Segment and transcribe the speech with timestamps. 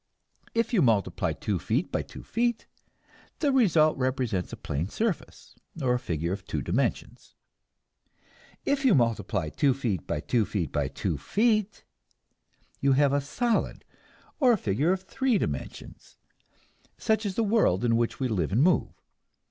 [0.55, 2.65] If you multiply two feet by two feet,
[3.37, 7.35] the result represents a plain surface, or figure of two dimensions.
[8.65, 11.83] If you multiply two feet by two feet by two feet,
[12.79, 13.85] you have a solid,
[14.39, 16.17] or figure of three dimensions
[16.97, 18.93] such as the world in which we live and move.